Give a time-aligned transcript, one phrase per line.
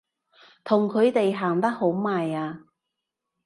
[0.63, 2.63] 同佢哋行得好埋啊！